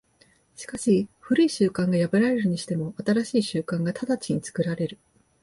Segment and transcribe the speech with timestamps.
[0.55, 4.97] しかし旧い習慣が破られるにしても、新しい習慣が直ちに作られる。